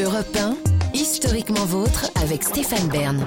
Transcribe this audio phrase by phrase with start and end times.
[0.00, 0.56] Europe 1,
[0.94, 3.26] historiquement vôtre avec Stéphane Bern.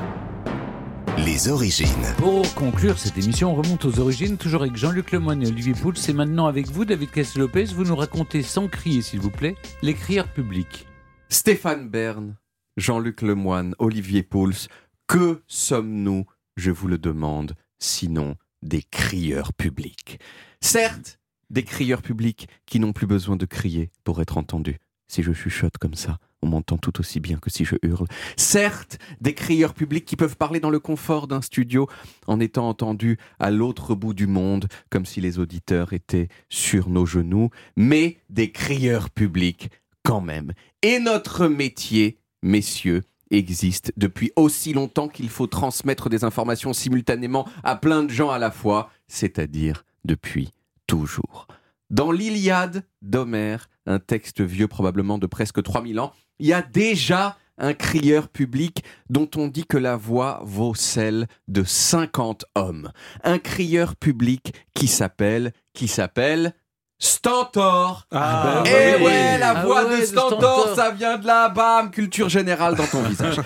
[1.23, 1.87] Les origines.
[2.17, 5.95] Pour conclure cette émission, on remonte aux origines, toujours avec Jean-Luc Lemoyne et Olivier Pouls.
[5.95, 7.65] C'est maintenant avec vous, David Casse-Lopez.
[7.65, 10.87] Vous nous racontez sans crier, s'il vous plaît, les crieurs publics.
[11.29, 12.35] Stéphane Bern,
[12.77, 14.67] Jean-Luc Lemoyne, Olivier Pouls,
[15.05, 16.25] que sommes-nous,
[16.57, 20.19] je vous le demande, sinon des crieurs publics?
[20.61, 21.19] Certes,
[21.51, 24.79] des crieurs publics qui n'ont plus besoin de crier pour être entendus.
[25.07, 28.07] Si je chuchote comme ça, on m'entend tout aussi bien que si je hurle.
[28.37, 31.89] Certes, des crieurs publics qui peuvent parler dans le confort d'un studio
[32.27, 37.05] en étant entendus à l'autre bout du monde, comme si les auditeurs étaient sur nos
[37.05, 39.69] genoux, mais des crieurs publics
[40.03, 40.53] quand même.
[40.83, 47.75] Et notre métier, messieurs, existe depuis aussi longtemps qu'il faut transmettre des informations simultanément à
[47.75, 50.51] plein de gens à la fois, c'est-à-dire depuis
[50.85, 51.47] toujours.
[51.89, 57.37] Dans l'Iliade d'Homère, un texte vieux probablement de presque 3000 ans, il y a déjà
[57.57, 62.91] un crieur public dont on dit que la voix vaut celle de 50 hommes.
[63.23, 66.53] Un crieur public qui s'appelle, qui s'appelle
[66.99, 68.07] Stentor.
[68.11, 69.03] Ah, Et bah oui.
[69.05, 72.75] ouais, la Ah voix ouais, de de Stentor, ça vient de là, bam, culture générale
[72.75, 73.35] dans ton visage.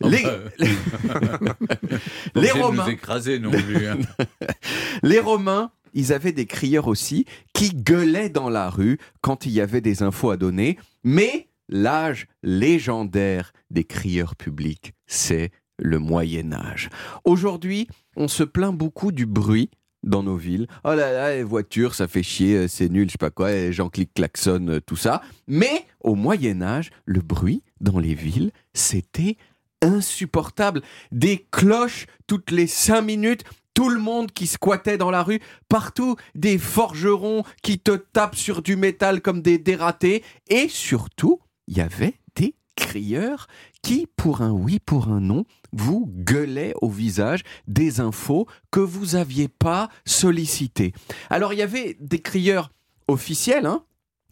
[0.00, 0.22] Les,
[2.34, 3.86] de Romains, nous écraser non plus.
[3.88, 3.98] hein.
[5.02, 9.60] les Romains, ils avaient des crieurs aussi qui gueulaient dans la rue quand il y
[9.60, 10.78] avait des infos à donner.
[11.04, 16.90] Mais l'âge légendaire des crieurs publics, c'est le Moyen Âge.
[17.24, 19.70] Aujourd'hui, on se plaint beaucoup du bruit
[20.02, 20.66] dans nos villes.
[20.84, 23.50] Oh là là, les voitures, ça fait chier, euh, c'est nul, je sais pas quoi,
[23.50, 25.22] les gens cliquent, euh, tout ça.
[25.46, 29.36] Mais au Moyen Âge, le bruit dans les villes, c'était
[29.82, 30.82] insupportable.
[31.12, 33.44] Des cloches toutes les cinq minutes,
[33.74, 38.62] tout le monde qui squattait dans la rue, partout des forgerons qui te tapent sur
[38.62, 43.46] du métal comme des dératés, et surtout, il y avait des crieurs
[43.82, 49.14] qui, pour un oui, pour un non, vous gueulaient au visage des infos que vous
[49.14, 50.92] aviez pas sollicitées.
[51.30, 52.72] Alors il y avait des crieurs
[53.06, 53.84] officiels, hein,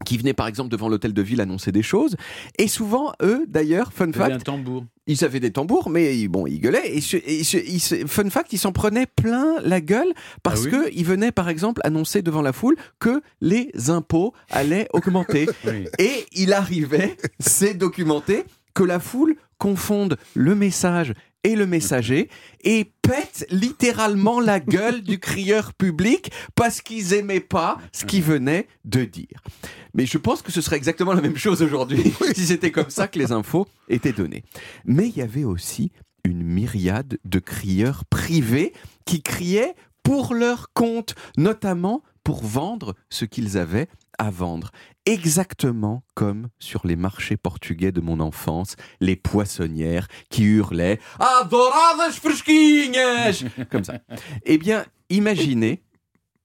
[0.04, 2.16] qui venaient par exemple devant l'hôtel de ville annoncer des choses,
[2.58, 4.84] et souvent eux, d'ailleurs, fun fact, un tambour.
[5.06, 6.96] Ils avaient des tambours, mais bon, ils gueulaient.
[6.96, 10.12] Et, se- et se- ils se- fun fact, ils s'en prenaient plein la gueule
[10.42, 14.32] parce Ah oui que ils venaient, par exemple, annoncer devant la foule que les impôts
[14.50, 15.46] allaient augmenter.
[15.64, 15.86] Oui.
[15.98, 18.44] Et il arrivait, c'est documenté,
[18.74, 21.14] que la foule confonde le message
[21.46, 22.28] et le messager
[22.64, 28.66] et pète littéralement la gueule du crieur public parce qu'ils aimaient pas ce qu'il venait
[28.84, 29.40] de dire.
[29.94, 33.06] Mais je pense que ce serait exactement la même chose aujourd'hui si c'était comme ça
[33.06, 34.42] que les infos étaient données.
[34.84, 35.92] Mais il y avait aussi
[36.24, 38.72] une myriade de crieurs privés
[39.04, 43.86] qui criaient pour leur compte, notamment pour vendre ce qu'ils avaient
[44.18, 44.70] à vendre.
[45.04, 53.44] Exactement comme sur les marchés portugais de mon enfance, les poissonnières qui hurlaient Adoradas fresquinhas
[53.70, 54.00] Comme ça.
[54.44, 55.82] Eh bien, imaginez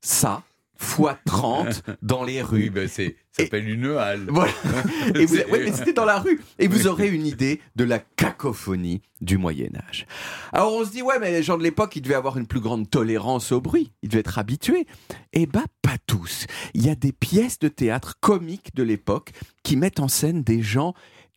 [0.02, 0.44] ça
[0.82, 2.70] fois 30 dans les rues.
[2.70, 4.26] ben c'est, ça s'appelle une halle.
[4.30, 4.52] Voilà.
[5.16, 6.42] Et vous, ouais, mais c'était dans la rue.
[6.60, 10.06] Et vous aurez une idée de la cacophonie du Moyen Âge.
[10.52, 12.60] Alors on se dit, ouais, mais les gens de l'époque, ils devaient avoir une plus
[12.60, 13.92] grande tolérance au bruit.
[14.02, 14.88] Ils devaient être habitués.
[15.34, 16.48] Eh ben, pas tous.
[16.74, 19.32] Il y a des pièces de théâtre comiques de l'époque
[19.64, 20.94] qui mettent en scène des gens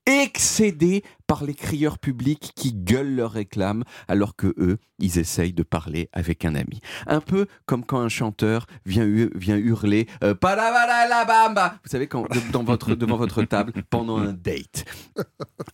[0.07, 1.03] excédés
[1.43, 6.45] les crieurs publics qui gueulent leurs réclames alors que eux, ils essayent de parler avec
[6.45, 6.81] un ami.
[7.07, 12.27] Un peu comme quand un chanteur vient, vient hurler euh, la bamba Vous savez, quand,
[12.53, 14.85] dans votre, devant votre table pendant un date.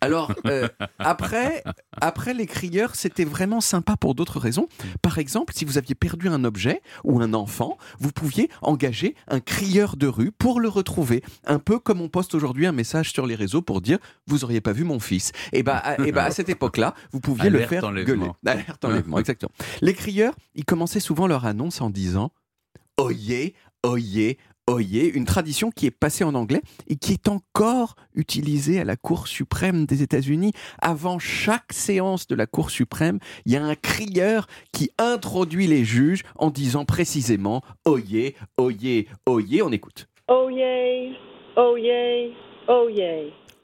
[0.00, 0.68] Alors, euh,
[0.98, 1.62] après,
[2.00, 4.68] après, les crieurs, c'était vraiment sympa pour d'autres raisons.
[5.02, 9.40] Par exemple, si vous aviez perdu un objet ou un enfant, vous pouviez engager un
[9.40, 11.22] crieur de rue pour le retrouver.
[11.46, 14.60] Un peu comme on poste aujourd'hui un message sur les réseaux pour dire Vous auriez
[14.60, 15.32] pas vu mon fils.
[15.52, 18.14] Et bah, à, et bah, à cette époque-là, vous pouviez le faire enlèvement.
[18.14, 18.30] gueuler.
[18.46, 19.52] Alerte enlèvement, exactement.
[19.80, 22.32] Les crieurs, ils commençaient souvent leur annonce en disant
[22.98, 28.78] Oyez, oyez, oyez, une tradition qui est passée en anglais et qui est encore utilisée
[28.80, 30.52] à la Cour suprême des États-Unis.
[30.80, 35.84] Avant chaque séance de la Cour suprême, il y a un crieur qui introduit les
[35.84, 39.62] juges en disant précisément Oyez, oyez, oyez.
[39.62, 40.08] On écoute.
[40.28, 41.16] Oh yay,
[41.56, 42.32] oh yay,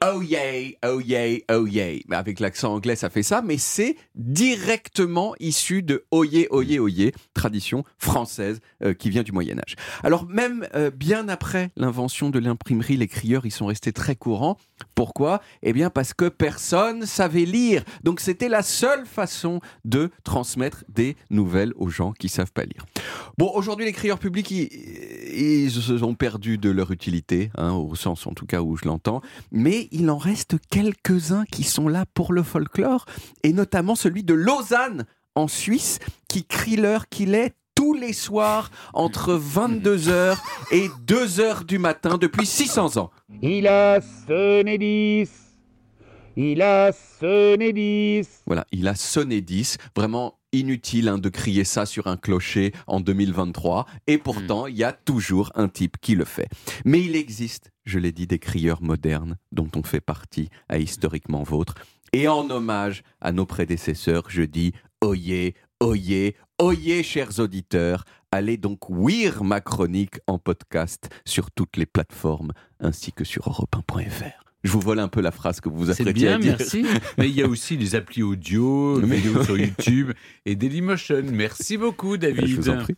[0.03, 0.77] oh yay.
[0.85, 1.67] Oh yay, oh oh.
[1.67, 7.13] Mais avec l'accent anglais, ça fait ça, mais c'est directement issu de oyez, oyez, oyez,
[7.33, 9.75] tradition française euh, qui vient du Moyen Âge.
[10.03, 14.57] Alors même euh, bien après l'invention de l'imprimerie, les crieurs, ils sont restés très courants.
[14.95, 15.41] Pourquoi?
[15.63, 17.83] Eh bien parce que personne savait lire.
[18.03, 22.85] Donc c'était la seule façon de transmettre des nouvelles aux gens qui savent pas lire.
[23.37, 24.69] Bon, aujourd'hui, les crieurs publics, ils,
[25.65, 28.85] ils se sont perdus de leur utilité, hein, au sens en tout cas où je
[28.85, 29.21] l'entends,
[29.51, 33.05] mais mais il en reste quelques-uns qui sont là pour le folklore,
[33.43, 35.05] et notamment celui de Lausanne,
[35.35, 40.37] en Suisse, qui crie l'heure qu'il est tous les soirs entre 22h
[40.71, 43.11] et 2h du matin depuis 600 ans.
[43.41, 45.29] Il a sonné 10.
[46.37, 48.27] Il a sonné 10.
[48.47, 49.77] Voilà, il a sonné 10.
[49.95, 53.85] Vraiment inutile hein, de crier ça sur un clocher en 2023.
[54.07, 56.47] Et pourtant, il y a toujours un type qui le fait.
[56.83, 61.43] Mais il existe, je l'ai dit, des crieurs modernes dont on fait partie à Historiquement
[61.43, 61.75] Vôtre.
[62.13, 64.73] Et en hommage à nos prédécesseurs, je dis
[65.03, 68.03] oyez, oyez, oyez, chers auditeurs.
[68.31, 74.43] Allez donc ouïr ma chronique en podcast sur toutes les plateformes ainsi que sur europe1.fr.
[74.63, 76.55] Je vous vole un peu la phrase que vous vous C'est apprêtiez à bien, dire.
[76.59, 76.85] merci.
[77.17, 80.11] Mais il y a aussi les applis audio, vidéos sur YouTube
[80.45, 81.23] et Dailymotion.
[81.31, 82.47] Merci beaucoup, David.
[82.47, 82.85] Je vous en prie.